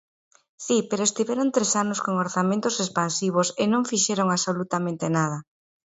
[0.65, 5.37] Si, pero estiveron tres anos con orzamentos expansivos e non fixeron absolutamente nada.